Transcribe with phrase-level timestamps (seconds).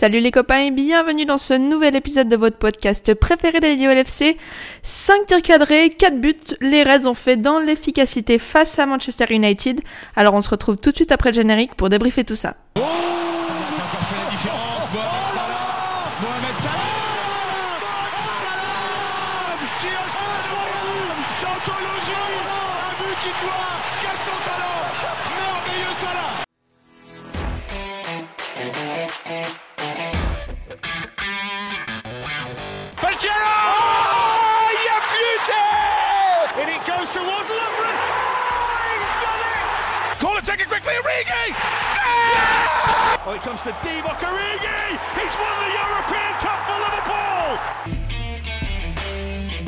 [0.00, 4.36] Salut les copains et bienvenue dans ce nouvel épisode de votre podcast préféré des LFC.
[4.84, 9.80] 5 tirs cadrés, 4 buts, les Reds ont fait dans l'efficacité face à Manchester United.
[10.14, 12.54] Alors on se retrouve tout de suite après le générique pour débriefer tout ça.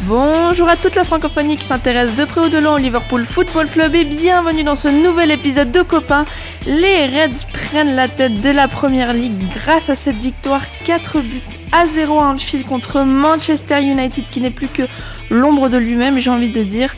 [0.04, 3.68] Bonjour à toute la francophonie qui s'intéresse de près ou de loin au Liverpool Football
[3.68, 6.24] Club et bienvenue dans ce nouvel épisode de Copains.
[6.66, 10.62] Les Reds prennent la tête de la Première Ligue grâce à cette victoire.
[10.84, 11.42] 4 buts
[11.72, 14.82] à 0 à Anfield contre Manchester United qui n'est plus que
[15.30, 16.94] l'ombre de lui-même, j'ai envie de dire.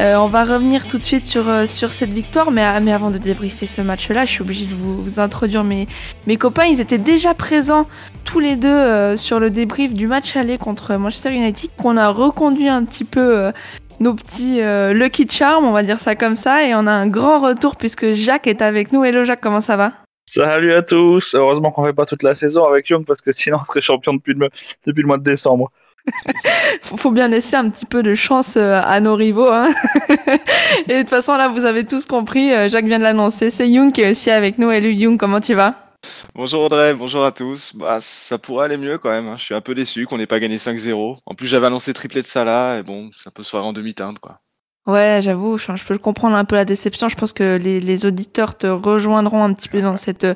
[0.00, 3.10] Euh, on va revenir tout de suite sur, euh, sur cette victoire, mais, mais avant
[3.10, 5.86] de débriefer ce match-là, je suis obligée de vous, introduire mes,
[6.26, 6.64] mes copains.
[6.64, 7.86] Ils étaient déjà présents
[8.24, 12.08] tous les deux euh, sur le débrief du match aller contre Manchester United, qu'on a
[12.08, 13.52] reconduit un petit peu
[14.00, 14.60] nos petits
[14.92, 18.12] Lucky Charms, on va dire ça comme ça, et on a un grand retour puisque
[18.12, 19.04] Jacques est avec nous.
[19.04, 19.92] Hello Jacques, comment ça va?
[20.26, 21.34] Salut à tous.
[21.34, 24.14] Heureusement qu'on fait pas toute la saison avec Young parce que sinon on serait champion
[24.14, 24.48] depuis le,
[24.86, 25.70] depuis le mois de décembre.
[26.82, 29.50] faut bien laisser un petit peu de chance euh, à nos rivaux.
[29.50, 29.70] Hein.
[30.88, 33.50] Et de toute façon, là, vous avez tous compris, euh, Jacques vient de l'annoncer.
[33.50, 34.70] C'est Young qui est aussi avec nous.
[34.70, 35.74] Hello Young, comment tu vas?
[36.34, 37.74] Bonjour Audrey, bonjour à tous.
[37.76, 39.28] Bah, ça pourrait aller mieux quand même.
[39.28, 39.36] Hein.
[39.36, 41.18] Je suis un peu déçu qu'on n'ait pas gagné 5-0.
[41.24, 44.18] En plus, j'avais annoncé triplé de Salah et bon, ça peut se faire en demi-teinte
[44.18, 44.40] quoi.
[44.84, 47.08] Ouais, j'avoue, je, peux comprendre un peu la déception.
[47.08, 50.26] Je pense que les, les auditeurs te rejoindront un petit peu dans cette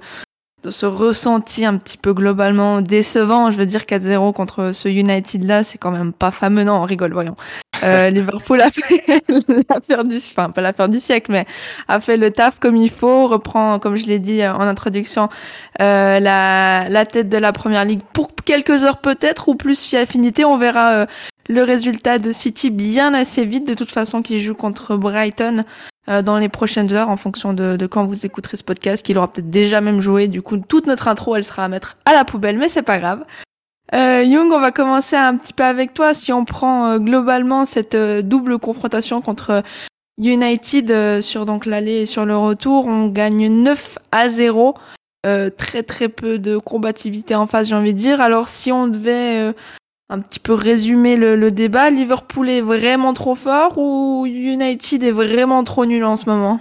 [0.67, 3.53] de ce ressenti un petit peu globalement décevant.
[3.53, 6.65] Je veux dire 4-0 contre ce United-là, c'est quand même pas fameux.
[6.65, 7.37] Non, on rigole, voyons.
[7.85, 9.23] Euh, Liverpool a fait
[9.69, 11.47] l'affaire du, enfin pas l'affaire du siècle, mais
[11.87, 13.29] a fait le taf comme il faut.
[13.29, 15.29] Reprend, comme je l'ai dit en introduction,
[15.81, 19.97] euh, la, la tête de la première ligue pour quelques heures peut-être ou plus si
[19.97, 20.45] affinité.
[20.45, 21.07] On verra euh,
[21.49, 23.69] le résultat de City bien assez vite.
[23.69, 25.65] De toute façon, qui joue contre Brighton
[26.07, 29.33] dans les prochaines heures en fonction de, de, quand vous écouterez ce podcast, qu'il aura
[29.33, 30.29] peut-être déjà même joué.
[30.29, 32.99] Du coup, toute notre intro, elle sera à mettre à la poubelle, mais c'est pas
[32.99, 33.25] grave.
[33.95, 36.15] Euh, Young, on va commencer un petit peu avec toi.
[36.15, 39.63] Si on prend euh, globalement cette euh, double confrontation contre
[40.19, 44.75] United sur donc l'aller et sur le retour, on gagne 9 à 0.
[45.57, 48.21] très très peu de combativité en face, j'ai envie de dire.
[48.21, 49.53] Alors si on devait
[50.09, 51.91] un petit peu résumer le, débat.
[51.91, 56.61] Liverpool est vraiment trop fort ou United est vraiment trop nul en ce moment?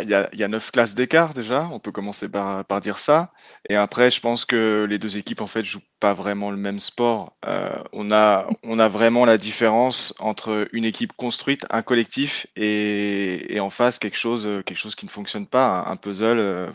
[0.00, 3.32] Il y, a, neuf classes d'écart déjà, on peut commencer par, dire ça.
[3.68, 6.80] Et après, je pense que les deux équipes en fait jouent pas vraiment le même
[6.80, 7.36] sport.
[7.46, 8.48] Euh, on, a,
[8.88, 14.78] vraiment la différence entre une équipe construite, un collectif, et, en face quelque chose, quelque
[14.78, 16.72] chose qui ne fonctionne pas, un puzzle, euh,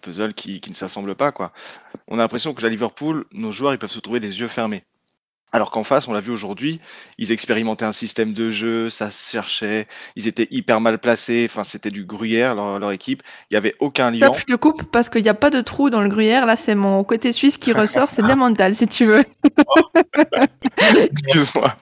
[0.00, 1.34] puzzle qui, ne s'assemble pas.
[2.08, 4.84] On a l'impression que à Liverpool, nos joueurs ils peuvent se trouver les yeux fermés.
[5.54, 6.80] Alors qu'en face, on l'a vu aujourd'hui,
[7.18, 9.86] ils expérimentaient un système de jeu, ça se cherchait,
[10.16, 14.10] ils étaient hyper mal placés, enfin c'était du gruyère leur, équipe, il n'y avait aucun
[14.10, 14.32] lien.
[14.34, 16.74] je te coupe parce qu'il n'y a pas de trou dans le gruyère, là c'est
[16.74, 19.24] mon côté suisse qui ressort, c'est bien mental si tu veux.
[20.96, 21.76] Excuse-moi.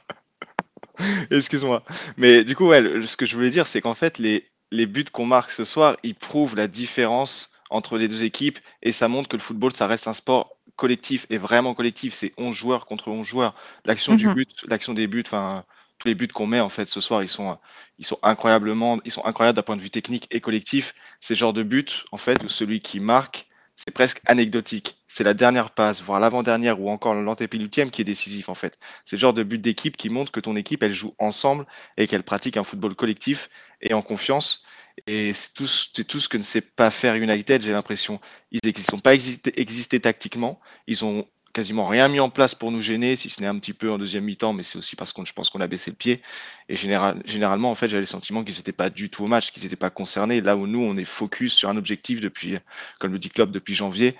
[1.30, 1.84] Excuse-moi.
[2.16, 5.04] Mais du coup, ouais, ce que je voulais dire, c'est qu'en fait, les, les buts
[5.12, 9.28] qu'on marque ce soir, ils prouvent la différence entre les deux équipes et ça montre
[9.28, 13.08] que le football, ça reste un sport collectif et vraiment collectif, c'est 11 joueurs contre
[13.08, 13.54] 11 joueurs.
[13.84, 15.64] L'action du mmh but, l'action des buts, enfin
[15.98, 17.59] tous les buts qu'on met en fait ce soir, ils sont
[17.98, 20.94] ils sont incroyablement ils sont incroyables d'un point de vue technique et collectif.
[21.20, 24.97] C'est genre de but en fait où celui qui marque, c'est presque anecdotique.
[25.09, 28.76] C'est la dernière passe, voire l'avant-dernière ou encore l'antépénultième qui est décisif en fait.
[29.04, 31.66] C'est le genre de but d'équipe qui montre que ton équipe elle joue ensemble
[31.98, 33.48] et qu'elle pratique un football collectif
[33.82, 34.64] et en confiance.
[35.06, 38.21] Et c'est tout, ce que ne sait pas faire United, j'ai l'impression.
[38.51, 40.61] Ils ne sont pas existé, tactiquement.
[40.87, 43.72] Ils ont quasiment rien mis en place pour nous gêner, si ce n'est un petit
[43.72, 45.97] peu en deuxième mi-temps, mais c'est aussi parce que je pense qu'on a baissé le
[45.97, 46.22] pied.
[46.69, 49.65] Et généralement, en fait, j'avais le sentiment qu'ils n'étaient pas du tout au match, qu'ils
[49.65, 50.41] n'étaient pas concernés.
[50.41, 52.57] Là où nous, on est focus sur un objectif depuis,
[52.98, 54.16] comme le dit Club, depuis janvier.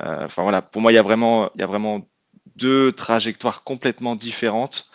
[0.00, 1.50] Euh, enfin voilà, pour moi, il y a vraiment
[2.56, 4.90] deux trajectoires complètement différentes.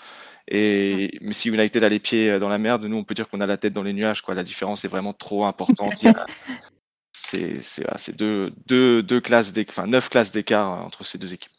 [0.52, 3.30] Et mais si United a les pieds euh, dans la merde, nous on peut dire
[3.30, 4.22] qu'on a la tête dans les nuages.
[4.22, 4.34] Quoi.
[4.34, 5.94] La différence est vraiment trop importante.
[7.14, 11.52] c'est deux, deux, deux classes enfin neuf classes d'écart euh, entre ces deux équipes.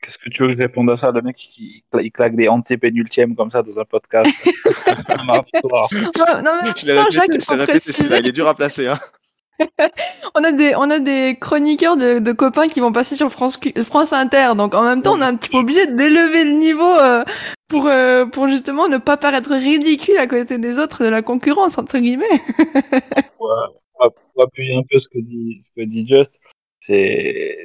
[0.00, 1.10] Qu'est-ce que tu veux que je réponde à ça?
[1.10, 4.30] Le mec qui, claque des antépénultièmes comme ça dans un podcast.
[4.86, 5.44] non,
[6.42, 8.88] non, mais, je l'ai répété, celui-là, il est dur à placer.
[8.88, 8.98] Hein.
[10.34, 14.12] on a des on a des chroniqueurs de, copains qui vont passer sur France France
[14.12, 17.22] Inter donc en même temps on est un petit peu obligé d'élever le niveau euh,
[17.72, 21.78] pour euh, pour justement ne pas paraître ridicule à côté des autres de la concurrence
[21.78, 22.38] entre guillemets.
[23.38, 26.30] pour appuyer un peu ce que dit ce que dit Just
[26.80, 27.64] c'est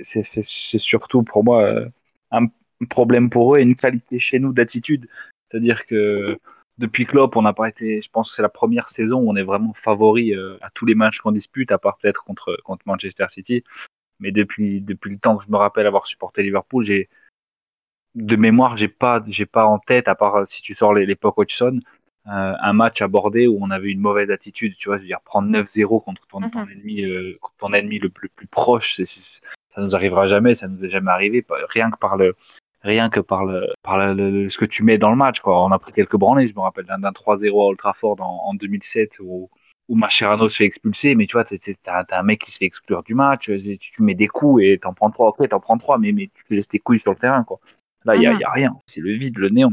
[0.79, 1.85] surtout pour moi euh,
[2.31, 2.47] un
[2.89, 5.07] problème pour eux et une qualité chez nous d'attitude
[5.45, 6.39] c'est-à-dire que
[6.77, 9.35] depuis Klopp, on n'a pas été, je pense que c'est la première saison où on
[9.35, 12.83] est vraiment favori euh, à tous les matchs qu'on dispute, à part peut-être contre, contre
[12.85, 13.63] Manchester City.
[14.19, 17.09] Mais depuis, depuis le temps que je me rappelle avoir supporté Liverpool, j'ai,
[18.17, 21.37] de mémoire, j'ai pas, j'ai pas en tête, à part euh, si tu sors l'époque
[21.37, 21.79] Hodgson,
[22.27, 25.21] euh, un match abordé où on avait une mauvaise attitude, tu vois, je veux dire,
[25.23, 26.71] prendre 9-0 contre ton, ton, mhm.
[26.71, 30.83] ennemi, euh, contre ton ennemi le plus, plus proche, ça nous arrivera jamais, ça nous
[30.83, 32.35] est jamais arrivé, rien que par le,
[32.81, 35.39] rien que par le, par le, ce que tu mets dans le match.
[35.39, 35.63] Quoi.
[35.63, 36.47] On a pris quelques branlées.
[36.47, 39.49] Je me rappelle d'un 3-0 à Ultra Ford en, en 2007 où,
[39.87, 41.15] où Mascherano se fait expulser.
[41.15, 43.45] Mais tu vois, t'as as un mec qui se fait exclure du match.
[43.45, 45.29] Tu, mets des coups et t'en prends trois.
[45.29, 47.43] Ok, t'en prends trois, mais, mais tu laisses tes couilles sur le terrain.
[47.43, 47.59] Quoi.
[48.07, 48.41] Là, il n'y a, mhm.
[48.45, 48.75] a rien.
[48.87, 49.71] C'est le vide, le néant.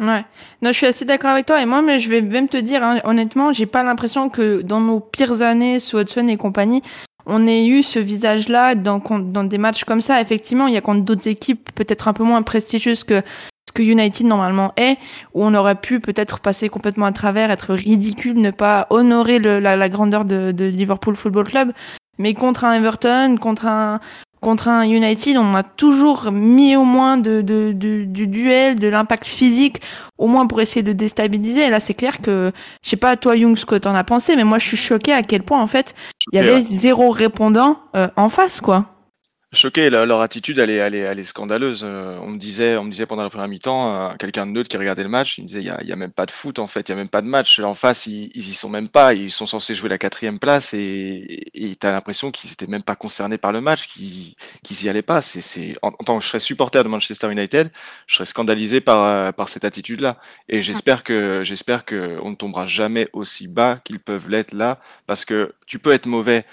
[0.00, 0.24] Ouais,
[0.62, 1.60] non, je suis assez d'accord avec toi.
[1.60, 4.80] Et moi, mais je vais même te dire, hein, honnêtement, j'ai pas l'impression que dans
[4.80, 6.82] nos pires années, sous Hudson et compagnie,
[7.26, 10.20] on ait eu ce visage-là dans, dans des matchs comme ça.
[10.20, 13.22] Effectivement, il y a contre d'autres équipes peut-être un peu moins prestigieuses que
[13.68, 14.98] ce que United normalement est,
[15.34, 19.88] où on aurait pu peut-être passer complètement à travers, être ridicule, ne pas honorer la,
[19.90, 21.72] grandeur de, de Liverpool Football Club.
[22.18, 24.00] Mais contre un Everton, contre un,
[24.40, 29.26] contre un United, on a toujours mis au moins de, de, du duel, de l'impact
[29.26, 29.80] physique,
[30.16, 31.66] au moins pour essayer de déstabiliser.
[31.66, 32.52] Et là, c'est clair que,
[32.82, 35.12] je sais pas toi, Young, ce que t'en as pensé, mais moi, je suis choqué
[35.12, 35.94] à quel point, en fait,
[36.32, 38.97] il y avait zéro répondant euh, en face, quoi
[39.52, 39.90] choqué.
[39.90, 41.82] Leur, attitude, elle est, elle est, scandaleuse.
[41.84, 44.68] Euh, on me disait, on me disait pendant la première mi-temps, euh, quelqu'un de neutre
[44.68, 46.66] qui regardait le match, il me disait, il y a, même pas de foot en
[46.66, 47.58] fait, il y a même pas de match.
[47.60, 49.14] En face, ils, ils y sont même pas.
[49.14, 52.96] Ils sont censés jouer la quatrième place et tu as l'impression qu'ils étaient même pas
[52.96, 55.22] concernés par le match, qu'ils qu'ils y allaient pas.
[55.22, 57.70] C'est, c'est, en, tant que je serais supporter de Manchester United,
[58.06, 60.18] je serais scandalisé par, euh, par cette attitude-là.
[60.48, 64.80] Et j'espère que, j'espère que on ne tombera jamais aussi bas qu'ils peuvent l'être là,
[65.06, 66.44] parce que tu peux être mauvais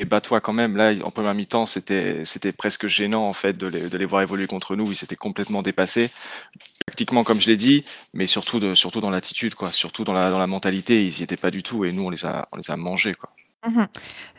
[0.00, 3.56] et bah toi quand même, là, en première mi-temps, c'était, c'était presque gênant en fait
[3.56, 4.90] de les, de les voir évoluer contre nous.
[4.90, 6.10] Ils s'étaient complètement dépassés,
[6.86, 9.70] tactiquement comme je l'ai dit, mais surtout, de, surtout dans l'attitude, quoi.
[9.70, 12.10] Surtout dans la, dans la mentalité, ils n'y étaient pas du tout et nous, on
[12.10, 13.30] les a, on les a mangés, quoi.
[13.66, 13.88] Mhm.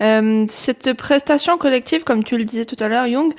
[0.02, 3.34] Euh, cette prestation collective, comme tu le disais tout à l'heure, Young,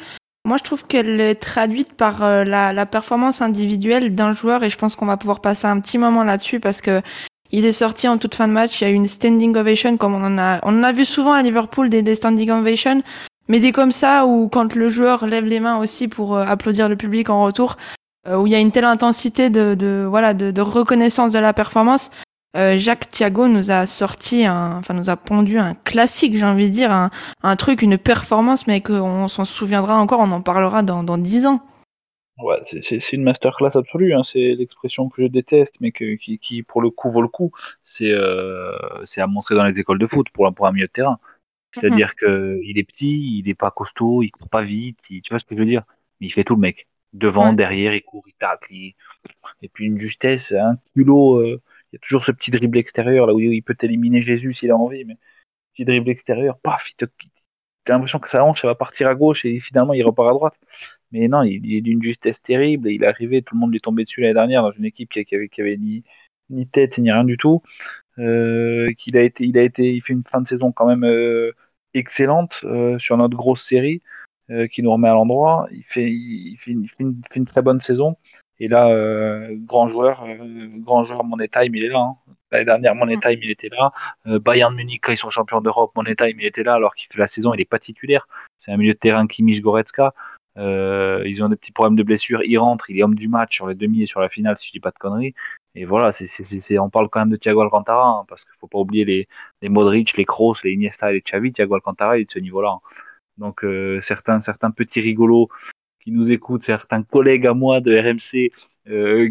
[0.44, 4.70] moi je trouve qu'elle est traduite par euh, la, la, performance individuelle d'un joueur et
[4.70, 7.02] je pense qu'on va pouvoir passer un petit moment là-dessus parce que
[7.52, 8.80] il est sorti en toute fin de match.
[8.80, 11.04] Il y a eu une standing ovation, comme on en a, on en a vu
[11.04, 13.02] souvent à Liverpool des, standing ovations,
[13.48, 16.88] mais des comme ça où quand le joueur lève les mains aussi pour euh, applaudir
[16.88, 17.76] le public en retour,
[18.28, 21.38] euh, où il y a une telle intensité de, de voilà de, de, reconnaissance de
[21.38, 22.10] la performance.
[22.56, 26.68] Euh, Jacques Thiago nous a sorti, un, enfin nous a pondu un classique, j'ai envie
[26.68, 27.10] de dire, un,
[27.42, 31.46] un truc, une performance, mais qu'on s'en souviendra encore, on en parlera dans dans dix
[31.46, 31.60] ans.
[32.38, 34.22] Ouais, c'est une masterclass absolue, hein.
[34.22, 37.50] c'est l'expression que je déteste, mais que, qui, qui, pour le coup vaut le coup.
[37.80, 38.76] C'est euh,
[39.16, 41.18] à montrer dans les écoles de foot pour, pour un milieu de terrain.
[41.72, 45.38] C'est-à-dire que il est petit, il est pas costaud, il court pas vite, tu vois
[45.38, 45.82] ce que je veux dire?
[46.20, 46.88] Il fait tout le mec.
[47.12, 48.72] Devant, derrière, il court, il tacle.
[49.62, 51.36] Et puis une justesse, un culot.
[51.38, 51.62] Euh,
[51.92, 54.70] il y a toujours ce petit dribble extérieur là où il peut éliminer Jésus s'il
[54.70, 55.16] a envie, mais
[55.72, 57.04] petit dribble extérieur, paf, il te,
[57.84, 60.32] t'as l'impression que sa hanche elle va partir à gauche et finalement il repart à
[60.32, 60.54] droite.
[61.12, 62.90] Mais non, il, est d'une justesse terrible.
[62.90, 65.10] Il est arrivé, tout le monde lui est tombé dessus l'année dernière dans une équipe
[65.10, 66.04] qui, avait, qui avait ni,
[66.50, 67.62] ni tête ni rien du tout.
[68.18, 71.04] Euh, qu'il a été, il a été, il fait une fin de saison quand même
[71.04, 71.52] euh,
[71.92, 74.02] excellente euh, sur notre grosse série
[74.70, 75.66] qui nous remet à l'endroit.
[75.72, 78.16] Il fait, il, fait une, il fait, une, fait une, très bonne saison.
[78.60, 78.88] Et là,
[79.64, 80.24] grand joueur,
[80.76, 81.98] grand joueur, Money Time, il est là.
[81.98, 82.16] Hein.
[82.52, 83.90] L'année dernière, Money Time, il était là.
[84.38, 87.18] Bayern Munich, quand ils sont champions d'Europe, Money Time, il était là, alors qu'il fait
[87.18, 88.28] la saison, il n'est pas titulaire.
[88.56, 90.14] C'est un milieu de terrain Kimmich Goretzka.
[90.58, 92.42] Euh, ils ont des petits problèmes de blessure.
[92.44, 94.68] Il rentre, il est homme du match sur les demi et sur la finale, si
[94.68, 95.34] je dis pas de conneries.
[95.74, 98.52] Et voilà, c'est, c'est, c'est, on parle quand même de Thiago Alcantara, hein, parce qu'il
[98.58, 99.28] faut pas oublier les,
[99.62, 101.50] les Modric, les Kroos, les Iniesta et les Xavi.
[101.50, 102.70] Thiago Alcantara, est de ce niveau-là.
[102.70, 102.80] Hein.
[103.38, 105.48] Donc euh, certains, certains petits rigolos
[106.02, 108.52] qui nous écoutent, certains collègues à moi de RMC
[108.88, 109.30] euh,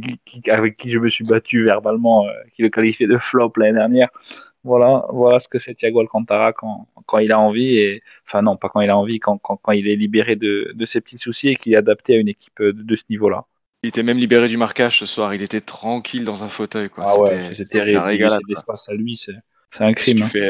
[0.49, 4.09] avec qui je me suis battu verbalement, qui le qualifiait de flop l'année dernière.
[4.65, 8.57] Voilà, voilà ce que c'est Thiago Alcantara quand, quand il a envie, et enfin non,
[8.57, 11.19] pas quand il a envie, quand, quand, quand il est libéré de, de ses petits
[11.19, 13.45] soucis et qu'il est adapté à une équipe de, de ce niveau-là.
[13.83, 16.89] Il était même libéré du marquage ce soir, il était tranquille dans un fauteuil.
[16.89, 17.05] Quoi.
[17.07, 18.41] Ah ouais, c'était régalade.
[18.87, 19.33] à lui, c'est
[19.79, 20.17] un crime.
[20.17, 20.49] Si, tu, hein.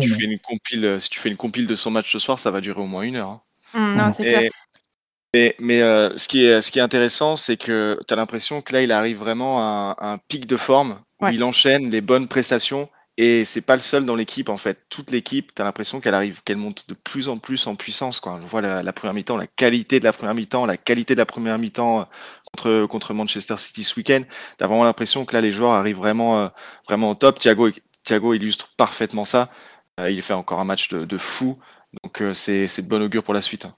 [0.00, 2.50] tu fais, une compile, si tu fais une compile de son match ce soir, ça
[2.50, 3.28] va durer au moins une heure.
[3.28, 3.42] Hein.
[3.74, 4.50] Mmh, non, c'est clair.
[5.34, 8.62] Mais, mais euh, ce, qui est, ce qui est intéressant, c'est que tu as l'impression
[8.62, 12.26] que là, il arrive vraiment à un, pic de forme où il enchaîne les bonnes
[12.26, 14.86] prestations Et c'est pas le seul dans l'équipe en fait.
[14.88, 18.20] Toute l'équipe, tu l'impression qu'elle arrive, qu'elle monte de plus en plus en puissance.
[18.20, 18.34] Quoi.
[18.34, 21.26] On voit la, première mi-temps, la qualité de la première mi-temps, la qualité de la
[21.26, 22.08] première mi-temps
[22.66, 24.22] euh, contre, Manchester City ce week-end.
[24.58, 27.38] Tu vraiment l'impression que là, les joueurs arrivent vraiment, euh, au top.
[27.38, 27.70] Thiago,
[28.04, 29.50] Thiago illustre parfaitement ça.
[29.98, 31.58] Euh, il fait encore un match de, fou.
[32.02, 33.66] Donc c'est de bon augure pour la suite.
[33.66, 33.74] Hein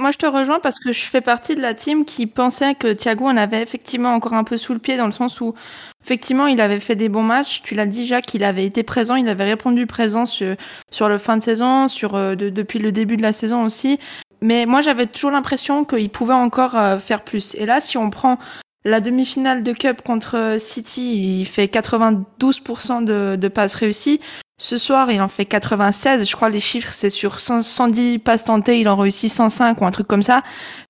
[0.00, 2.92] moi, je te rejoins parce que je fais partie de la team qui pensait que
[2.92, 5.54] Thiago en avait effectivement encore un peu sous le pied dans le sens où,
[6.02, 7.62] effectivement, il avait fait des bons matchs.
[7.62, 10.56] Tu l'as dit, Jacques, il avait été présent, il avait répondu présent sur,
[10.90, 13.98] sur le fin de saison, sur euh, depuis le début de la saison aussi.
[14.40, 17.54] Mais moi, j'avais toujours l'impression qu'il pouvait encore euh, faire plus.
[17.56, 18.38] Et là, si on prend
[18.84, 24.20] la demi-finale de Cup contre City, il fait 92% de, de passes réussies.
[24.62, 26.28] Ce soir, il en fait 96.
[26.28, 29.90] Je crois les chiffres, c'est sur 110 passes tentées, il en réussit 105 ou un
[29.90, 30.42] truc comme ça.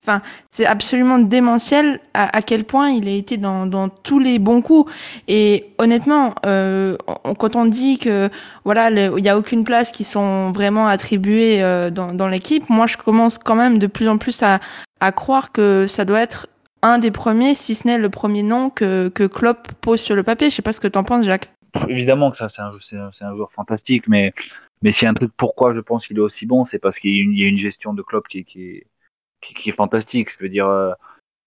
[0.03, 0.21] Enfin,
[0.51, 4.93] c'est absolument démentiel à, quel point il a été dans, dans tous les bons coups.
[5.27, 6.97] Et honnêtement, euh,
[7.39, 8.29] quand on dit que
[8.63, 12.85] voilà, il n'y a aucune place qui sont vraiment attribuées euh, dans, dans l'équipe, moi,
[12.85, 14.59] je commence quand même de plus en plus à,
[14.99, 16.45] à croire que ça doit être
[16.83, 20.21] un des premiers, si ce n'est le premier nom que, que Klopp pose sur le
[20.21, 20.49] papier.
[20.49, 21.49] Je sais pas ce que tu en penses, Jacques
[21.89, 22.61] évidemment que ça, c'est
[22.95, 24.33] un, un, joueur fantastique, mais,
[24.81, 26.97] mais s'il y a un truc pourquoi je pense qu'il est aussi bon, c'est parce
[26.97, 28.87] qu'il y, a une gestion de club qui, qui, est,
[29.41, 30.29] qui, est fantastique.
[30.31, 30.93] Je veux dire, euh,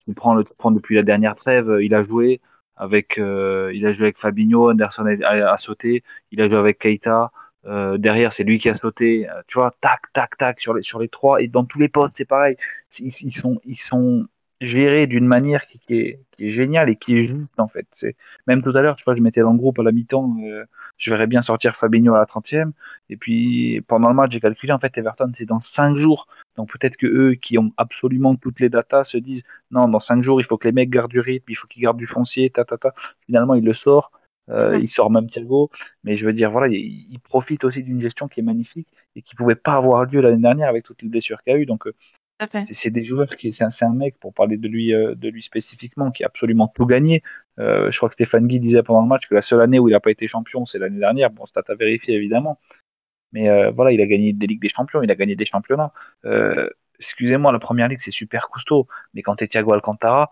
[0.05, 2.41] tu prends, le, prends depuis la dernière trêve, il a joué
[2.77, 7.31] avec, euh, il a joué avec Fabinho, Anderson a, sauté, il a joué avec Keita.
[7.65, 9.29] Euh, derrière, c'est lui qui a sauté.
[9.29, 11.89] Euh, tu vois, tac, tac, tac sur les sur les trois et dans tous les
[11.89, 12.57] postes, c'est pareil.
[13.01, 14.27] Ils, sont ils sont
[14.61, 17.87] géré d'une manière qui, est, qui, est, géniale et qui est juste en fait.
[17.91, 20.37] C'est même tout à l'heure, tu vois, je mettais dans le groupe à la mi-temps,
[20.45, 20.65] euh,
[20.97, 22.73] je verrais bien sortir Fabinho à la 30e
[23.11, 26.27] et puis pendant le match, j'ai calculé en fait Everton c'est dans 5 jours.
[26.57, 30.23] Donc peut-être que eux qui ont absolument toutes les datas se disent non, dans 5
[30.23, 32.51] jours, il faut que les mecs gardent du rythme, il faut qu'ils gardent du foncier,
[32.51, 32.93] ta ta ta.
[33.27, 34.11] Finalement, il le sort.
[34.49, 35.71] Euh, il sort même Thiago,
[36.05, 36.77] mais je veux dire, voilà, il,
[37.11, 38.87] il profite aussi d'une gestion qui est magnifique
[39.17, 41.59] et qui pouvait pas avoir lieu l'année dernière avec toutes les blessures qu'il y a
[41.59, 41.67] eu.
[41.67, 41.95] Donc, euh,
[42.71, 45.43] c'est des joueurs qui, c'est un, un, mec pour parler de lui, euh, de lui
[45.43, 47.23] spécifiquement, qui a absolument tout gagné.
[47.59, 49.89] Euh, je crois que Stéphane Guy disait pendant le match que la seule année où
[49.89, 51.31] il n'a pas été champion, c'est l'année dernière.
[51.31, 52.61] Bon, c'est à vérifier évidemment,
[53.33, 55.93] mais euh, voilà, il a gagné des ligues des champions, il a gagné des championnats.
[56.99, 60.31] excusez-moi, la première ligue c'est super costaud, mais quand t'es Thiago Alcantara,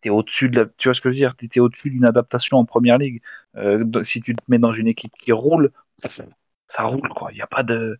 [0.00, 2.58] t'es au-dessus de la, tu vois ce que je veux dire, t'es au-dessus d'une adaptation
[2.58, 3.22] en première ligue.
[4.02, 6.08] si tu te mets dans une équipe qui roule, ça,
[6.66, 7.30] ça roule quoi.
[7.32, 7.98] Il n'y a pas de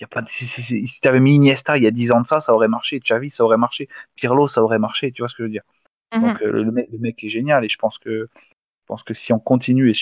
[0.00, 1.90] y a pas de, si, si, si, si tu avais mis Iniesta il y a
[1.90, 2.98] 10 ans de ça, ça aurait marché.
[2.98, 3.88] Xavi, ça aurait marché.
[4.16, 5.12] Pirlo, ça aurait marché.
[5.12, 5.62] Tu vois ce que je veux dire
[6.14, 6.22] mhm.
[6.22, 8.28] Donc euh, le, mec, le, mec, est génial et je pense que
[8.84, 9.94] je pense que si on continue, et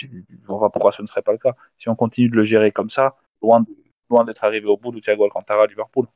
[0.49, 2.73] on va pourquoi ce ne serait pas le cas, si on continue de le gérer
[2.73, 3.65] comme ça, loin,
[4.11, 6.07] loin d'être arrivé au bout de Thiago Alcantara à Liverpool.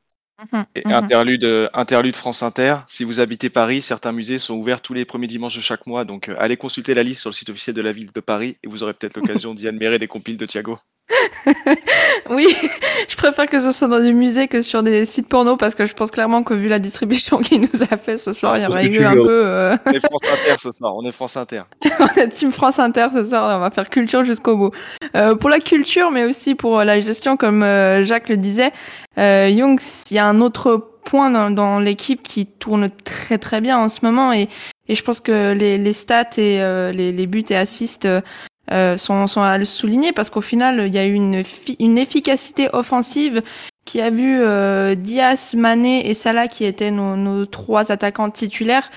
[0.52, 0.66] Mhm.
[0.74, 0.92] Et mhm.
[0.92, 2.78] interlude, interlude France Inter.
[2.88, 6.04] Si vous habitez Paris, certains musées sont ouverts tous les premiers dimanches de chaque mois.
[6.04, 8.56] Donc, euh, allez consulter la liste sur le site officiel de la ville de Paris
[8.64, 10.78] et vous aurez peut-être l'occasion d'y admirer des compiles de Thiago.
[12.30, 12.46] oui,
[13.08, 15.86] je préfère que ce soit dans des musées que sur des sites porno parce que
[15.86, 18.66] je pense clairement que vu la distribution qu'il nous a fait ce soir, il y
[18.66, 19.46] aurait eu un peu.
[19.46, 21.62] Euh, on est France Inter ce soir, on est France Inter.
[22.00, 24.70] on est Team France Inter ce soir, on va faire culture jusqu'au bout.
[25.14, 28.72] Euh, pour la culture, mais aussi pour la gestion, comme euh, Jacques le disait,
[29.16, 33.78] Young, il y a un autre point dans, dans l'équipe qui tourne très très bien
[33.78, 34.48] en ce moment et,
[34.88, 36.58] et je pense que les, les stats et
[36.92, 38.08] les, les buts et assists
[38.72, 41.42] euh, sont, sont, à le souligner parce qu'au final, il y a eu une,
[41.78, 43.42] une efficacité offensive
[43.84, 48.90] qui a vu euh, Diaz, Mané et Salah, qui étaient nos, nos trois attaquants titulaires,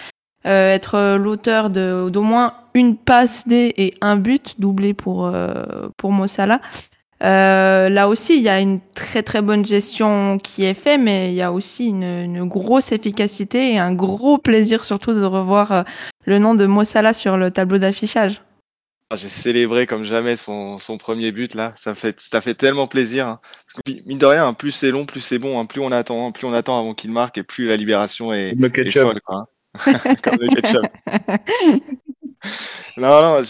[0.46, 5.90] euh, être l'auteur de d'au moins une passe D et un but doublé pour euh,
[5.98, 6.62] pour Mo Salah.
[7.22, 11.32] Euh, là aussi, il y a une très très bonne gestion qui est faite, mais
[11.32, 15.84] il y a aussi une, une, grosse efficacité et un gros plaisir surtout de revoir
[16.26, 18.42] le nom de Mo Salah sur le tableau d'affichage.
[19.12, 21.72] Ah, j'ai célébré comme jamais son, son, premier but là.
[21.76, 23.28] Ça fait, ça fait tellement plaisir.
[23.28, 23.40] Hein.
[24.06, 25.60] Mine de rien, hein, plus c'est long, plus c'est bon.
[25.60, 25.66] Hein.
[25.66, 28.92] Plus on attend, plus on attend avant qu'il marque, et plus la libération est, est
[28.92, 29.20] folle.
[29.22, 29.50] Quoi,
[30.24, 30.86] comme le ketchup.
[32.98, 33.42] non, non.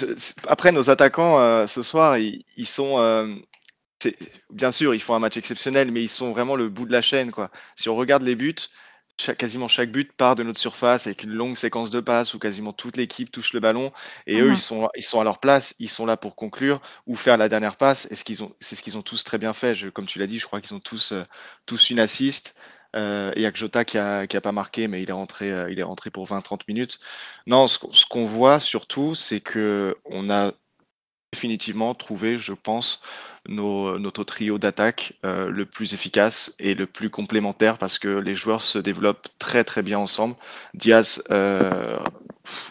[0.48, 2.98] après, nos attaquants euh, ce soir, ils, ils sont.
[3.00, 3.28] Euh,
[4.50, 7.02] bien sûr, ils font un match exceptionnel, mais ils sont vraiment le bout de la
[7.02, 7.32] chaîne.
[7.32, 7.52] Quoi.
[7.76, 8.56] Si on regarde les buts,
[9.38, 12.74] quasiment chaque but part de notre surface avec une longue séquence de passes où quasiment
[12.74, 13.92] toute l'équipe touche le ballon
[14.28, 17.16] et eux ils sont ils sont à leur place, ils sont là pour conclure ou
[17.16, 18.08] faire la dernière passe.
[18.12, 19.76] Et ce qu'ils ont, c'est ce qu'ils ont tous très bien fait.
[19.76, 21.24] Je, comme tu l'as dit, je crois qu'ils ont tous euh,
[21.66, 22.56] tous une assist.
[22.96, 25.14] Euh, il y a que Jota qui a, qui a pas marqué, mais il est
[25.14, 27.00] rentré, euh, il est rentré pour 20-30 minutes.
[27.46, 27.78] Non, ce,
[28.10, 30.54] qu'on voit surtout, c'est que on a
[31.32, 33.02] définitivement trouvé, je pense,
[33.48, 38.62] notre trio d'attaque euh, le plus efficace et le plus complémentaire parce que les joueurs
[38.62, 40.36] se développent très très bien ensemble.
[40.74, 41.98] Diaz, euh,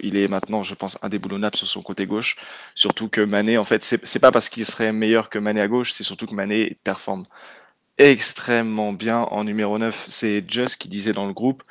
[0.01, 2.37] il est maintenant, je pense, indéboulonnable sur son côté gauche.
[2.75, 5.93] Surtout que Mané, en fait, c'est pas parce qu'il serait meilleur que Mané à gauche,
[5.93, 7.25] c'est surtout que Mané performe
[7.99, 10.07] extrêmement bien en numéro 9.
[10.09, 11.63] C'est Just qui disait dans le groupe,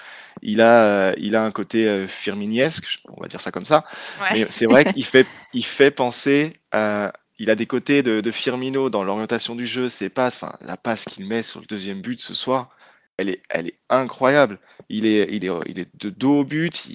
[0.41, 3.85] il a, il a un côté euh, firminiesque, on va dire ça comme ça.
[4.33, 8.89] Mais c'est vrai qu'il fait, il fait penser à, il a des côtés de, Firmino
[8.89, 12.19] dans l'orientation du jeu, ses passes, enfin la passe qu'il met sur le deuxième but
[12.19, 12.69] ce soir,
[13.17, 14.59] elle est, elle est incroyable.
[14.89, 16.87] Il est, il est, il est de dos au but,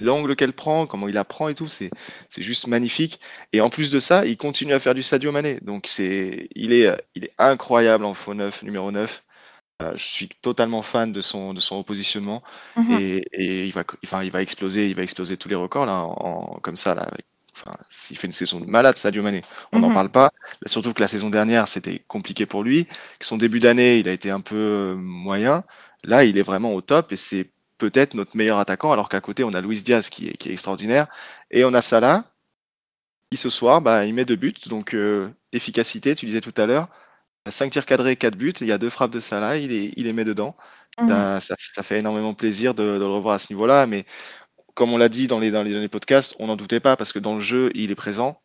[0.00, 1.90] l'angle qu'elle prend, comment il la prend et tout, c'est,
[2.36, 3.20] juste magnifique.
[3.52, 5.58] Et en plus de ça, il continue à faire du Sadio Mané.
[5.62, 9.22] Donc c'est, il est, il est incroyable en faux 9, numéro 9.
[9.82, 12.42] Euh, je suis totalement fan de son, de son repositionnement
[12.76, 12.98] mhm.
[13.00, 16.02] et, et, il va, enfin, il va exploser, il va exploser tous les records là,
[16.02, 17.10] en, comme ça là,
[17.56, 19.42] Enfin, s'il fait une saison de malade, Sadio Mané,
[19.72, 19.94] on n'en mhm.
[19.94, 20.30] parle pas.
[20.66, 22.86] Surtout que la saison dernière, c'était compliqué pour lui.
[23.18, 25.64] Que son début d'année, il a été un peu euh, moyen.
[26.04, 27.50] Là, il est vraiment au top et c'est
[27.80, 30.52] peut-être notre meilleur attaquant, alors qu'à côté, on a Luis Diaz qui est, qui est,
[30.52, 31.06] extraordinaire.
[31.50, 32.24] Et on a Salah,
[33.30, 34.54] qui ce soir, bah, il met deux buts.
[34.66, 36.88] Donc, euh, efficacité, tu disais tout à l'heure.
[37.48, 38.52] 5 tirs cadrés, 4 buts.
[38.60, 40.54] Il y a deux frappes de Salah, il, est, il les met dedans.
[41.00, 41.08] Mhm.
[41.40, 43.86] Ça, ça, fait énormément plaisir de, de le revoir à ce niveau-là.
[43.86, 44.04] Mais
[44.74, 47.18] comme on l'a dit dans les, dans les, podcasts, on n'en doutait pas parce que
[47.18, 48.40] dans le jeu, il est présent.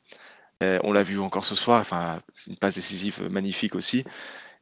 [0.64, 4.06] Euh, on l'a vu encore ce soir, enfin, une passe décisive magnifique aussi.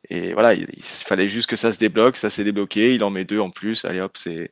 [0.09, 3.25] Et voilà, il, fallait juste que ça se débloque, ça s'est débloqué, il en met
[3.25, 4.51] deux en plus, allez hop, c'est,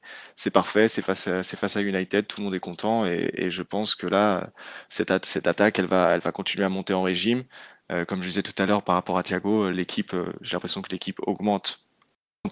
[0.54, 3.96] parfait, c'est face, à, face à United, tout le monde est content et, je pense
[3.96, 4.52] que là,
[4.90, 7.44] cette, cette attaque, elle va, elle va continuer à monter en régime.
[7.92, 10.82] Euh, comme je disais tout à l'heure par rapport à Thiago, l'équipe, euh, j'ai l'impression
[10.82, 11.86] que l'équipe augmente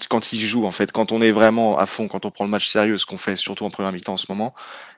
[0.07, 2.51] quand il joue, en fait, quand on est vraiment à fond, quand on prend le
[2.51, 4.53] match sérieux, ce qu'on fait surtout en première mi-temps en ce moment,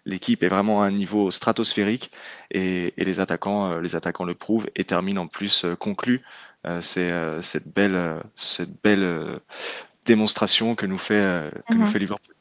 [0.06, 2.12] l'équipe est vraiment à un niveau stratosphérique
[2.52, 6.24] et, les attaquants, euh, les attaquants le prouvent et terminent en plus euh, conclu euh,
[6.82, 7.10] c'est
[7.42, 9.40] cette belle, cette belle
[10.06, 11.88] démonstration que nous fait, que nous mhm.
[11.88, 12.36] fait Liverpool.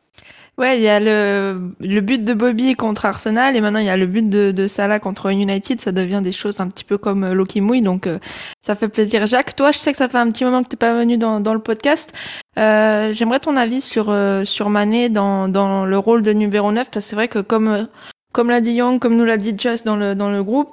[0.61, 3.91] Ouais, il y a le, le but de Bobby contre Arsenal et maintenant il y
[3.91, 5.81] a le but de, de Salah contre United.
[5.81, 8.19] Ça devient des choses un petit peu comme euh, Loki Mouille, donc euh,
[8.61, 9.27] ça fait plaisir.
[9.27, 11.41] Jacques, toi, je sais que ça fait un petit moment que t'es pas venu dans,
[11.41, 12.13] dans le podcast.
[12.59, 16.91] Euh, J'aimerais ton avis sur euh, sur Mané dans, dans le rôle de numéro 9
[16.91, 17.89] parce que c'est vrai que comme
[18.35, 20.73] comme l'a dit Young, comme nous l'a dit Just dans le dans le groupe,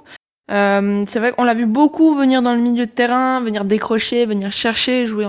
[0.50, 4.52] c'est vrai qu'on l'a vu beaucoup venir dans le milieu de terrain, venir décrocher, venir
[4.52, 5.26] chercher, jouer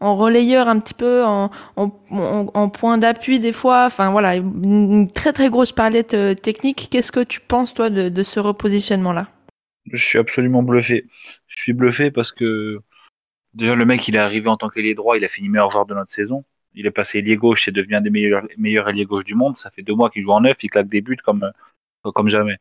[0.00, 3.84] en relayeur un petit peu, en, point d'appui des fois.
[3.86, 6.88] Enfin voilà, une très très grosse palette euh, technique.
[6.90, 9.28] Qu'est-ce que tu penses toi de, ce repositionnement-là?
[9.92, 11.06] Je suis absolument bluffé.
[11.46, 12.80] Je suis bluffé parce que
[13.54, 15.86] déjà le mec il est arrivé en tant qu'ailier droit, il a fini meilleur joueur
[15.86, 16.44] de notre saison.
[16.74, 19.56] Il est passé ailier gauche et devient des meilleurs gauche du monde.
[19.56, 21.50] Ça fait deux mois qu'il joue en neuf, il claque des buts comme
[22.02, 22.56] comme jamais.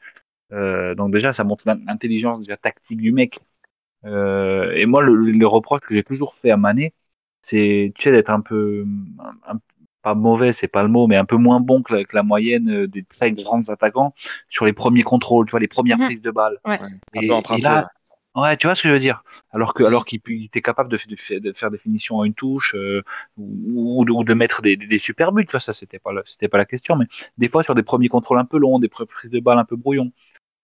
[0.52, 3.40] Euh, donc déjà ça montre l'intelligence déjà tactique du mec.
[4.06, 6.94] Euh, et moi le, le reproche que j'ai toujours fait à Mané,
[7.42, 8.86] c'est tu sais d'être un peu
[10.02, 12.88] pas mauvais, c'est pas le mot, mais un peu moins bon que la, moyenne euh,
[12.88, 14.14] des très grands attaquants
[14.48, 16.06] sur les premiers contrôles, tu vois, les premières mhm.
[16.06, 16.58] prises de balles.
[16.66, 16.80] Ouais.
[17.16, 17.90] Et, là,
[18.36, 19.24] ouais, tu vois ce que je veux dire?
[19.52, 20.98] Alors que, alors qu'il était capable de,
[21.40, 23.04] de, faire des finitions à une touche euh,
[23.38, 26.58] ou, ou, de, mettre des, des, super buts, tu vois, ça c'était pas, c'était pas
[26.58, 27.06] la question, mais
[27.38, 29.76] des fois sur des premiers contrôles un peu longs, des prises de balles un peu
[29.76, 30.12] brouillons.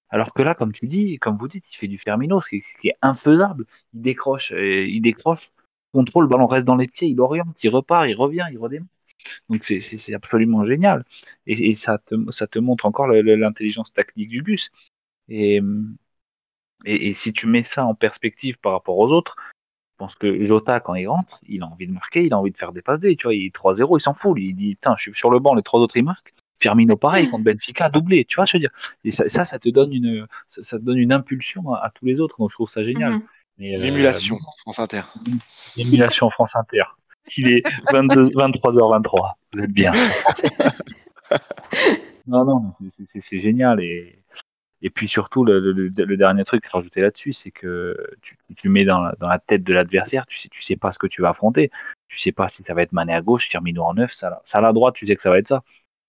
[0.10, 2.88] Alors que là, comme tu dis, comme vous dites, il fait du Fermino, ce qui,
[2.88, 3.66] est infaisable.
[3.94, 5.52] Il décroche, et il décroche
[5.94, 8.90] contrôle, le ballon reste dans les pieds, il oriente, il repart, il revient, il redémarre.
[9.50, 11.06] Donc c'est absolument génial.
[11.48, 14.70] Et, ça, te, montre encore l'intelligence tactique du bus.
[15.30, 15.62] Et,
[17.14, 19.36] si tu mets ça en perspective par rapport aux autres,
[19.94, 22.52] je pense que Jota, quand il rentre, il a envie de marquer, il a envie
[22.52, 24.38] de faire des passes Tu vois, il est 3-0, il s'en fout.
[24.38, 26.34] Il dit, putain, je suis sur le banc, les trois autres, ils marquent.
[26.60, 28.26] Firmino, pareil, contre Benfica, doublé.
[28.26, 28.72] Tu vois, je veux dire.
[29.04, 32.36] Et ça, ça, te donne une, ça, donne une impulsion à, tous les autres.
[32.40, 33.14] Donc, je trouve ça génial.
[33.14, 33.20] Euh,
[33.58, 35.02] L'émulation, France Inter.
[35.78, 36.84] L'émulation France Inter.
[37.38, 39.34] Il est 22, 23h23.
[39.54, 39.92] Vous êtes bien.
[42.28, 42.74] non, non,
[43.16, 43.82] c'est génial.
[43.82, 44.20] Et,
[44.82, 48.86] et puis surtout, le, dernier truc que je rajouter là-dessus, c'est que tu, tu mets
[48.86, 51.24] dans la, dans la tête de l'adversaire, tu sais, tu sais pas ce que tu
[51.24, 51.72] vas affronter.
[52.08, 54.60] Tu sais pas si ça va être Mané à gauche, Firmino en neuf, ça, ça
[54.60, 55.64] à la droite, tu sais que ça va être ça.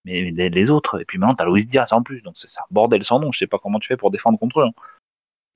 [0.07, 2.61] Mais les, autres, et puis maintenant, tu as Luis Diaz en plus, donc c'est ça,
[2.71, 3.33] bordel sans nom.
[3.33, 4.65] Je sais pas comment tu fais pour défendre contre eux.
[4.65, 4.83] Hein.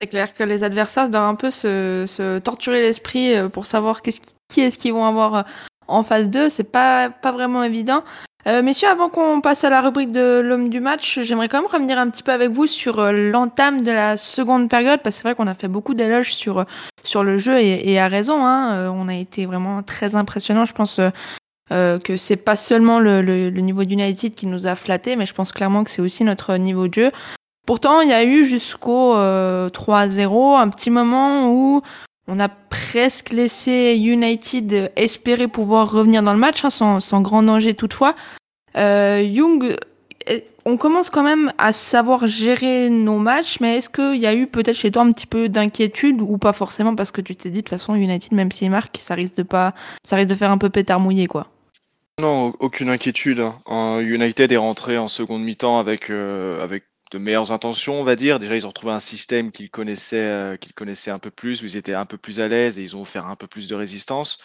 [0.01, 4.19] C'est clair que les adversaires doivent un peu se, torturer l'esprit euh, pour savoir qui,
[4.49, 5.41] qui est-ce qu'ils vont avoir euh,
[5.87, 6.49] en phase 2.
[6.49, 8.03] C'est pas, pas vraiment évident.
[8.45, 11.71] Euh, messieurs, avant qu'on passe à la rubrique de l'homme du match, j'aimerais quand même
[11.71, 15.27] revenir un petit peu avec vous sur l'entame de la seconde période, parce que c'est
[15.29, 16.65] vrai qu'on a fait beaucoup d'éloges sur,
[17.03, 18.43] sur le jeu et, à raison.
[18.43, 18.89] Hein.
[18.89, 20.65] on a été vraiment très impressionnant.
[20.65, 20.99] Je pense
[22.03, 25.33] que c'est pas seulement le, le, le niveau d'United qui nous a flatté, mais je
[25.33, 27.11] pense clairement que c'est aussi notre niveau de jeu.
[27.65, 31.81] Pourtant, il y a eu jusqu'au 3-0 un petit moment où
[32.27, 37.43] on a presque laissé United espérer pouvoir revenir dans le match, hein, sans, sans, grand
[37.43, 38.15] danger toutefois.
[38.75, 39.77] Young
[40.65, 44.47] on commence quand même à savoir gérer nos matchs, mais est-ce qu'il y a eu
[44.47, 47.57] peut-être chez toi un petit peu d'inquiétude ou pas forcément parce que tu t'es dit
[47.57, 49.73] de toute façon United, même s'il marque, ça risque de pas,
[50.05, 51.47] ça risque de faire un peu pétard mouillé quoi?
[52.19, 53.43] Non, aucune inquiétude.
[53.65, 53.99] Hein.
[53.99, 58.39] United est rentré en seconde mi-temps avec euh, avec de meilleures intentions, on va dire.
[58.39, 61.65] Déjà, ils ont retrouvé un système qu'ils connaissaient, euh, qu'ils connaissaient un peu plus, où
[61.65, 63.75] ils étaient un peu plus à l'aise et ils ont offert un peu plus de
[63.75, 64.37] résistance.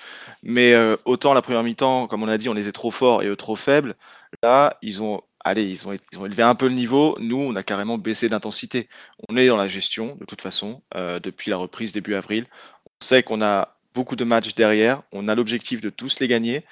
[0.42, 3.22] Mais euh, autant la première mi-temps, comme on a dit, on les est trop forts
[3.22, 3.94] et eux trop faibles.
[4.42, 7.16] Là, ils ont allez, ils ont, ils ont élevé un peu le niveau.
[7.20, 8.88] Nous, on a carrément baissé d'intensité.
[9.28, 10.82] On est dans la gestion, de toute façon,
[11.22, 12.46] depuis la reprise début avril.
[12.84, 15.02] On sait qu'on a beaucoup de matchs derrière.
[15.12, 16.64] On a l'objectif de tous les gagner.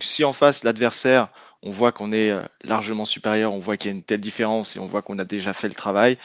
[0.00, 1.28] Si en face, l'adversaire,
[1.62, 4.76] on voit qu'on est euh, largement supérieur, on voit qu'il y a une telle différence
[4.76, 6.18] et on voit qu'on a déjà fait le travail,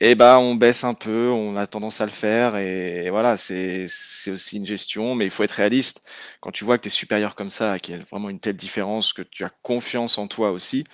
[0.00, 3.86] eh ben, on baisse un peu, on a tendance à le faire et voilà, c'est
[4.30, 6.02] aussi une gestion, mais il faut être réaliste.
[6.40, 8.56] Quand tu vois que tu es supérieur comme ça, qu'il y a vraiment une telle
[8.56, 10.84] différence, que tu as confiance en toi aussi,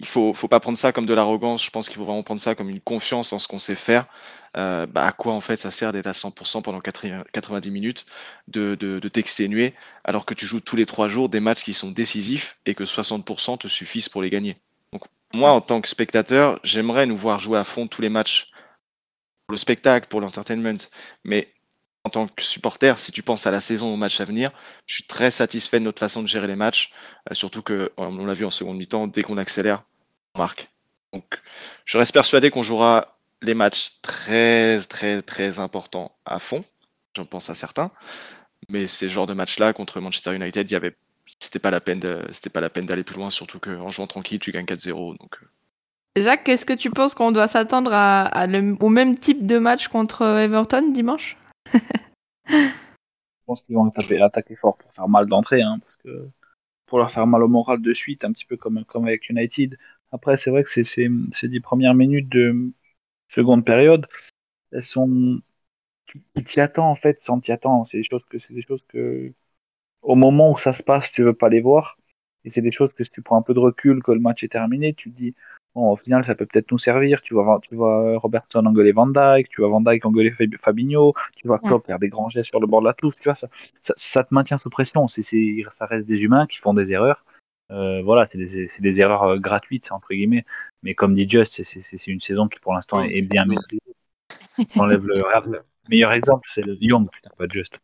[0.00, 1.64] il faut, faut pas prendre ça comme de l'arrogance.
[1.64, 4.06] Je pense qu'il faut vraiment prendre ça comme une confiance en ce qu'on sait faire.
[4.56, 8.06] Euh, bah, à quoi en fait ça sert d'être à 100% pendant 90 minutes,
[8.46, 11.74] de, de, de t'exténuer, alors que tu joues tous les trois jours des matchs qui
[11.74, 14.56] sont décisifs et que 60% te suffisent pour les gagner.
[14.92, 15.02] Donc
[15.34, 18.48] moi, en tant que spectateur, j'aimerais nous voir jouer à fond tous les matchs
[19.46, 20.78] pour le spectacle, pour l'entertainment,
[21.24, 21.52] mais
[22.08, 24.50] en tant que supporter, si tu penses à la saison, au match à venir,
[24.86, 26.90] je suis très satisfait de notre façon de gérer les matchs.
[27.30, 29.82] Euh, surtout que, on l'a vu en seconde mi-temps, dès qu'on accélère,
[30.34, 30.70] on marque.
[31.12, 31.40] Donc,
[31.84, 36.64] je reste persuadé qu'on jouera les matchs très, très, très importants à fond.
[37.14, 37.90] J'en pense à certains.
[38.70, 40.96] Mais ces genres de matchs-là, contre Manchester United, il y avait
[41.38, 42.00] c'était pas la peine
[42.32, 45.36] c'était pas la peine d'aller plus loin surtout qu'en jouant tranquille tu gagnes 4-0 donc
[45.42, 46.22] euh.
[46.22, 47.92] Jacques est-ce que tu penses qu'on doit s'attendre
[48.80, 51.36] au même type de match contre Everton dimanche?
[52.46, 53.90] Je pense qu'ils vont
[54.22, 56.28] attaquer fort pour faire mal d'entrée, hein, parce que
[56.86, 59.78] pour leur faire mal au moral de suite, un petit peu comme, avec United.
[60.10, 62.72] Après, c'est vrai que ces, ces, ces dix premières minutes de
[63.28, 64.06] seconde période,
[64.72, 65.40] elles sont.
[66.06, 67.86] Tu t'y attends en fait sans t'y attendre.
[67.86, 69.32] C'est des choses que c'est des choses que
[70.02, 71.98] au moment où ça se passe, tu veux pas les voir.
[72.44, 74.42] Et c'est des choses que si tu prends un peu de recul, que le match
[74.42, 75.34] est terminé, tu te dis
[75.78, 77.20] Bon, au final, ça peut peut-être nous servir.
[77.20, 81.46] Tu vois, tu vois Robertson engueuler Van Dyke, tu vois Van Dyke engueuler Fabinho, tu
[81.46, 83.14] vois Klopp faire des grands gestes sur le bord de la touche.
[83.14, 83.46] Tu vois, ça,
[83.78, 85.06] ça, te maintient sous pression.
[85.06, 85.22] C'est,
[85.68, 87.24] ça reste des humains qui font des erreurs.
[87.70, 90.44] Euh, voilà, c'est des, des, erreurs euh, gratuites, entre guillemets.
[90.82, 93.80] Mais comme dit Just, c'est, une saison qui pour l'instant est bien maîtrisée.
[94.80, 97.78] enlève le, le, meilleur exemple, c'est le Young, putain, pas Just.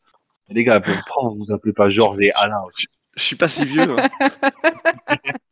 [0.48, 3.64] Les gars, pourquoi vous vous appelez pas Georges et Alain Je, je suis pas si
[3.64, 3.86] vieux.
[3.88, 4.08] Hein.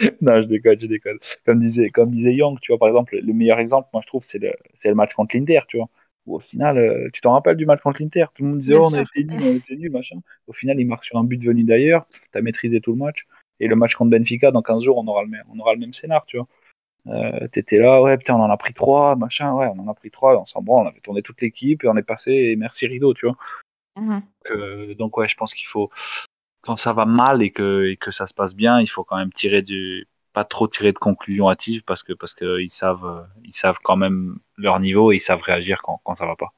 [0.20, 1.18] non, je déconne, je déconne.
[1.44, 4.22] Comme disait, comme disait Young, tu vois, par exemple, le meilleur exemple, moi, je trouve,
[4.22, 4.52] c'est le,
[4.84, 5.88] le match contre l'Inter, tu vois.
[6.26, 8.26] Où au final, euh, tu t'en rappelles du match contre l'Inter?
[8.34, 10.16] Tout le monde disait, oh, on a été nul, on a été nul, machin.
[10.48, 13.26] Au final, il marque sur un but venu d'ailleurs, tu as maîtrisé tout le match.
[13.60, 15.80] Et le match contre Benfica, dans 15 jours, on aura le même, on aura le
[15.80, 16.48] même scénar, tu vois.
[17.06, 19.94] Euh, T'étais là, ouais, putain, on en a pris trois, machin, ouais, on en a
[19.94, 22.56] pris trois, on s'en branle, on avait tourné toute l'équipe et on est passé, et
[22.56, 23.36] merci Rideau, tu vois.
[23.96, 24.22] Mm-hmm.
[24.50, 25.90] Euh, donc, ouais, je pense qu'il faut,
[26.66, 29.62] quand ça va mal et que, ça se passe bien, il faut quand même tirer
[29.62, 33.96] du, pas trop tirer de conclusions hâtives parce que parce qu'ils savent, ils savent quand
[33.96, 36.52] même leur niveau et ils savent réagir quand, quand ça va pas.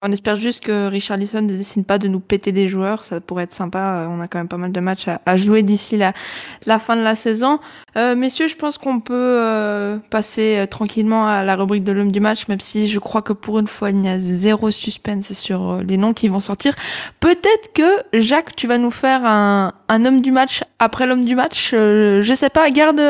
[0.00, 3.20] On espère juste que Richard Lisson ne décide pas de nous péter des joueurs, ça
[3.20, 4.06] pourrait être sympa.
[4.08, 7.16] On a quand même pas mal de matchs à, jouer d'ici la, fin de la
[7.16, 7.58] saison.
[7.96, 12.12] Euh, messieurs, je pense qu'on peut euh, passer euh, tranquillement à la rubrique de l'homme
[12.12, 15.32] du match, même si je crois que pour une fois il y a zéro suspense
[15.32, 16.76] sur les noms qui vont sortir.
[17.18, 21.70] Peut-être que Jacques, tu vas nous faire un, homme du match après l'homme du match.
[21.72, 23.02] je sais pas, garde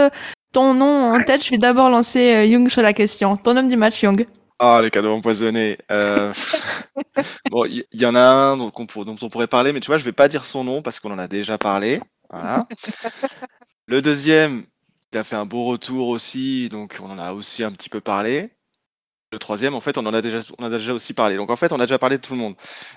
[0.52, 1.44] ton nom en tête.
[1.44, 3.36] Je vais d'abord lancer Young sur la question.
[3.36, 4.26] Ton homme du match, Young.
[4.58, 5.78] Ah, les cadeaux empoisonnés.
[5.90, 6.32] Euh...
[7.50, 9.98] bon, il y, en a un dont on, dont on, pourrait parler, mais tu vois,
[9.98, 12.00] je vais pas dire son nom parce qu'on en a déjà parlé.
[12.30, 12.66] Voilà.
[13.86, 14.64] Le deuxième,
[15.12, 18.00] il a fait un beau retour aussi, donc on en a aussi un petit peu
[18.00, 18.50] parlé.
[19.30, 21.36] Le troisième, en fait, on en a déjà, on a déjà aussi parlé.
[21.36, 22.56] Donc en fait, on a déjà parlé de tout le monde.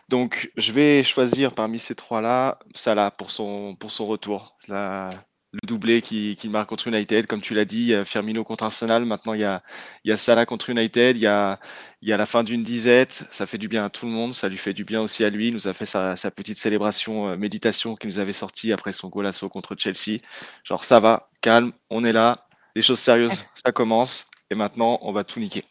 [0.10, 4.58] Donc je vais choisir parmi ces trois-là, Salah pour son pour son retour.
[4.68, 5.10] La,
[5.54, 9.34] le doublé qui, qui, marque contre United, comme tu l'as dit, Firmino contre Arsenal, maintenant
[9.34, 9.62] il y a,
[10.06, 11.60] il y a Salah contre United, il y a,
[12.02, 14.34] il y a la fin d'une disette, ça fait du bien à tout le monde,
[14.34, 16.58] ça lui fait du bien aussi à lui, il nous a fait sa, sa petite
[16.58, 20.20] célébration, euh, méditation qu'il nous avait sorti après son golasso contre Chelsea.
[20.64, 25.12] Genre ça va, calme, on est là, les choses sérieuses, ça commence, et maintenant on
[25.12, 25.66] va tout niquer.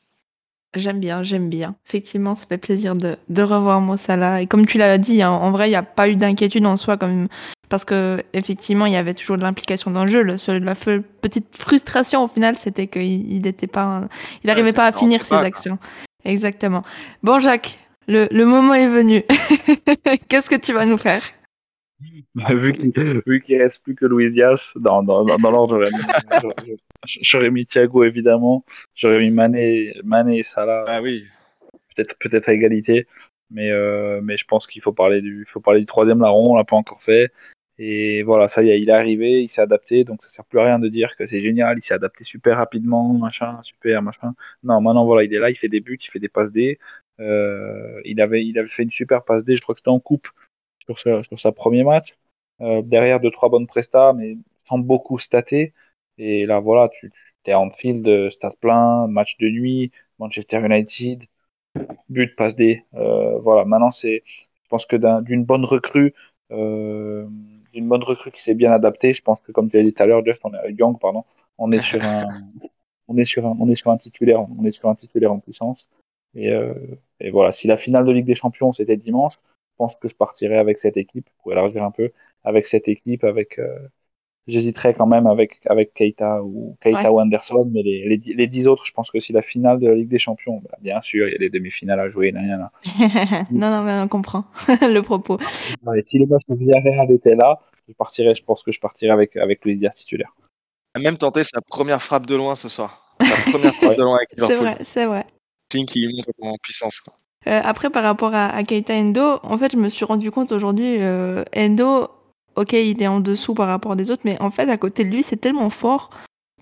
[0.77, 1.75] J'aime bien, j'aime bien.
[1.89, 4.41] Effectivement, ça fait plaisir de, de revoir Mo Salah.
[4.41, 6.77] Et comme tu l'as dit, hein, en vrai, il n'y a pas eu d'inquiétude en
[6.77, 7.27] soi, comme
[7.71, 10.23] parce que effectivement, il y avait toujours de l'implication dans le jeu.
[10.23, 14.09] Le seul, la petite frustration au final, c'était qu'il n'était pas,
[14.43, 15.79] il n'arrivait pas à finir ses actions.
[16.25, 16.83] Exactement.
[17.23, 17.79] Bon, Jacques,
[18.09, 19.23] le, le moment est venu.
[20.29, 21.23] Qu'est-ce que tu vas nous faire?
[22.35, 25.85] Vu qu'il qu reste plus que Louis Diaz dans, dans, dans l'ordre,
[27.21, 30.85] j'aurais mis Thiago évidemment, j'aurais mis Mané, Mané et Salah.
[30.89, 31.25] Ah oui.
[31.95, 33.07] Peut-être peut-être à égalité,
[33.51, 36.57] mais euh, mais je pense qu'il faut parler du faut parler du troisième larron, on
[36.57, 37.31] l'a pas encore fait.
[37.83, 40.59] Et voilà, ça y est, il est arrivé, il s'est adapté, donc ça sert plus
[40.61, 44.35] à rien de dire que c'est génial, il s'est adapté super rapidement, machin, super, machin.
[44.63, 46.79] Non, maintenant voilà, il est là, il fait des buts, il fait des passes D.
[47.21, 50.01] Euh, il avait il avait fait une super passe D, je crois que c'était en
[50.01, 50.29] coupe
[50.87, 52.15] sur, sur sa premier match.
[52.61, 54.37] Euh, derrière deux trois bonnes prestats, mais
[54.69, 55.73] sans beaucoup stater.
[56.19, 57.11] Et là voilà, tu,
[57.45, 61.23] tu es en field, stade plein, match de nuit, Manchester United,
[62.11, 62.85] but passe D.
[62.95, 66.15] Euh, voilà, maintenant c'est, je pense que d'une bonne recrue.
[67.73, 69.13] D'une bonne recrue qui s'est bien adaptée.
[69.13, 71.25] Je pense que comme tu l'as dit tout à l'heure, Just, on est Young, pardon,
[71.59, 72.27] on est sur un,
[73.09, 75.39] on est sur un, on est sur un titulaire, on est sur un titulaire en
[75.39, 75.87] puissance.
[76.35, 76.75] Et, euh,
[77.19, 79.35] et voilà, si la finale de Ligue des Champions c'était dimanche,
[79.81, 82.13] pense que je partirais avec cette équipe, pour élargir un peu,
[82.45, 83.59] avec cette équipe, avec.
[83.59, 83.79] Euh,
[84.51, 88.67] j'hésiterais quand même avec, avec Keita ou Keita ou Anderson, mais les, les, les, dix
[88.67, 91.29] autres, je pense que si la finale de la Ligue des Champions, bah, bien sûr,
[91.29, 92.33] il y a des demi-finales à jouer.
[92.33, 94.45] non, non, mais on comprend
[94.83, 95.39] le propos.
[96.09, 99.37] si le match de Villarreal était là, je partirais, je pense que je partirais avec,
[99.37, 100.33] avec Luis Diaz titulaire.
[100.97, 103.17] Il a même tenté sa première frappe de loin ce soir.
[103.21, 104.57] Sa première frappe de loin avec Liverpool.
[104.57, 105.25] C'est vrai, c'est vrai.
[105.73, 107.01] Signe qui montre en puissance.
[107.01, 107.15] Quoi.
[107.47, 110.53] Euh, après, par rapport à, à, Keita Endo, en fait, je me suis rendu compte
[110.53, 112.09] aujourd'hui, euh, Endo,
[112.57, 115.11] ok, il est en dessous par rapport des autres, mais en fait, à côté de
[115.11, 116.11] lui, c'est tellement fort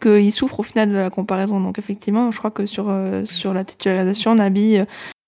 [0.01, 1.61] qu'il souffre au final de la comparaison.
[1.61, 4.85] Donc, effectivement, je crois que sur, euh, sur la titularisation, Nabi euh,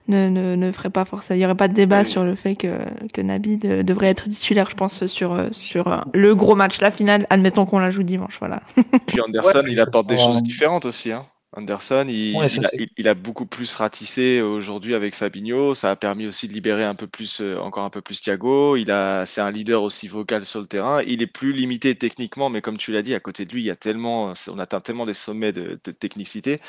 [0.09, 1.37] ne, ne, ne, ferait pas forcément.
[1.37, 2.79] Il n'y aurait pas de débat sur le fait que,
[3.13, 6.91] que Nabi de, devrait être titulaire, je pense, sur, euh, sur le gros match, la
[6.91, 7.27] finale.
[7.31, 8.63] Admettons qu'on la joue dimanche, voilà.
[9.07, 11.13] Puis Anderson, ouais, il apporte des choses différentes aussi.
[11.13, 11.25] Hein.
[11.53, 15.75] Anderson, il, ouais, il, a, il, il, a, beaucoup plus ratissé aujourd'hui avec Fabinho.
[15.75, 18.77] Ça a permis aussi de libérer un peu plus, euh, encore un peu plus Thiago.
[18.77, 21.03] Il a, c'est un leader aussi vocal sur le terrain.
[21.03, 23.67] Il est plus limité techniquement, mais comme tu l'as dit, à côté de lui, il
[23.67, 26.61] y a tellement, on atteint tellement des sommets de, de technicité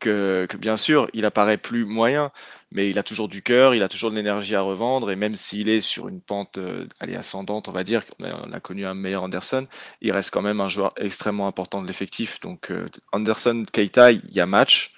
[0.00, 2.32] que, bien sûr, il apparaît plus moyen,
[2.72, 5.34] mais il a toujours du cœur, il a toujours de l'énergie à revendre, et même
[5.34, 8.94] s'il est sur une pente euh, allez, ascendante, on va dire, on a connu un
[8.94, 9.66] meilleur Anderson,
[10.00, 12.40] il reste quand même un joueur extrêmement important de l'effectif.
[12.40, 14.94] Donc euh, Anderson, Keita, il y a match,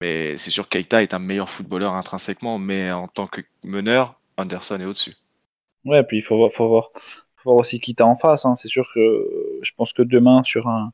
[0.00, 4.78] mais c'est sûr Keita est un meilleur footballeur intrinsèquement, mais en tant que meneur, Anderson
[4.80, 5.14] est au-dessus.
[5.84, 6.90] Ouais, puis il faut voir, faut voir,
[7.36, 8.44] faut aussi Keita en face.
[8.44, 8.54] Hein.
[8.54, 10.92] C'est sûr que je pense que demain, sur un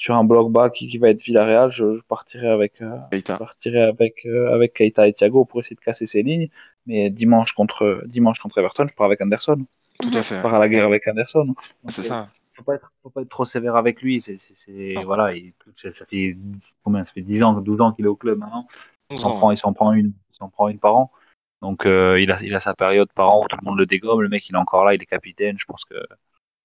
[0.00, 3.34] sur un bloc bas qui, qui va être Villarreal, je, je partirai avec euh, Keita.
[3.34, 6.48] Je partirai avec euh, avec Keita et Thiago pour essayer de casser ses lignes.
[6.86, 9.58] Mais dimanche contre dimanche contre Everton, je pars avec Anderson.
[10.00, 10.36] Tout à fait.
[10.36, 11.54] Je pars à la guerre avec Anderson.
[11.88, 12.28] C'est ça.
[12.54, 14.22] Faut pas être faut pas être trop sévère avec lui.
[14.22, 16.34] C'est voilà, il, ça fait
[16.82, 17.04] combien?
[17.04, 18.66] Ça fait 10 ans, 12 ans qu'il est au club maintenant.
[19.10, 21.12] Il s'en prend, il prend une, il s'en prend une par an.
[21.60, 23.84] Donc euh, il a il a sa période par an où tout le monde le
[23.84, 24.22] dégomme.
[24.22, 25.58] Le mec, il est encore là, il est capitaine.
[25.58, 25.96] Je pense que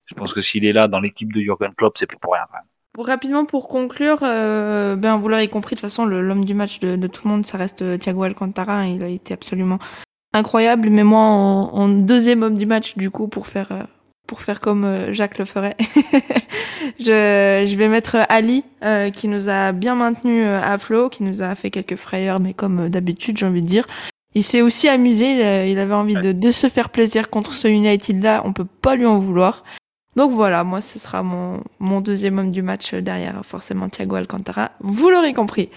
[0.05, 2.45] je pense que s'il est là dans l'équipe de Jurgen Klopp, c'est plus pour rien
[2.49, 2.67] quand même.
[2.95, 6.79] Pour, rapidement pour conclure, euh, ben vous l'aurez compris de toute façon, l'homme du match
[6.79, 8.87] de, de, tout le monde, ça reste euh, Thiago Alcantara.
[8.87, 9.79] Il a été absolument
[10.31, 10.89] incroyable.
[10.89, 13.83] Mais moi, en, en, deuxième homme du match, du coup, pour faire euh,
[14.27, 15.75] pour faire comme Jacques le ferait,
[17.01, 21.41] je, je vais mettre Ali, euh, qui nous a bien maintenu à flot, qui nous
[21.41, 23.85] a fait quelques frayeurs, mais comme d'habitude, j'ai envie de dire.
[24.35, 28.41] Il s'est aussi amusé, il avait envie de, de se faire plaisir contre ce United-là,
[28.45, 29.65] on peut pas lui en vouloir.
[30.15, 34.71] Donc voilà, moi ce sera mon, mon deuxième homme du match derrière forcément Thiago Alcantara.
[34.79, 35.69] Vous l'aurez compris.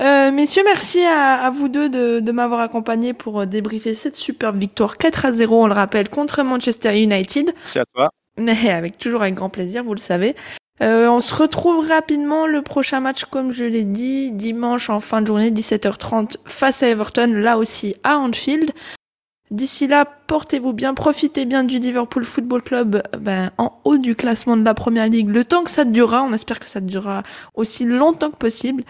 [0.00, 4.58] Euh, messieurs, merci à, à vous deux de, de m'avoir accompagné pour débriefer cette superbe
[4.58, 7.54] victoire 4 à 0, on le rappelle, contre Manchester United.
[7.66, 8.10] C'est à toi.
[8.38, 10.34] Mais avec toujours avec grand plaisir, vous le savez.
[10.82, 15.20] Euh, on se retrouve rapidement le prochain match, comme je l'ai dit, dimanche en fin
[15.20, 18.72] de journée, 17h30 face à Everton, là aussi à Anfield.
[19.54, 24.56] D'ici là, portez-vous bien, profitez bien du Liverpool Football Club ben, en haut du classement
[24.56, 26.24] de la Première Ligue, le temps que ça durera.
[26.24, 27.22] On espère que ça durera
[27.54, 28.82] aussi longtemps que possible.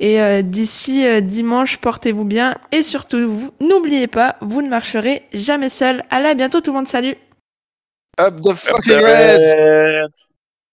[0.00, 2.56] Et euh, d'ici euh, dimanche, portez-vous bien.
[2.72, 6.02] Et surtout, n'oubliez pas, vous ne marcherez jamais seul.
[6.08, 7.16] Allez, à bientôt tout le monde, salut
[8.18, 10.25] Up the fucking Reds